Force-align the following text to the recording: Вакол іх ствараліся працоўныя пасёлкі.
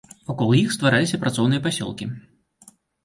Вакол 0.29 0.49
іх 0.59 0.71
ствараліся 0.77 1.21
працоўныя 1.25 1.65
пасёлкі. 1.69 2.11